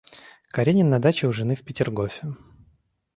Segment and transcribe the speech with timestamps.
[0.49, 2.33] Каренин на даче у жены в Петергофе.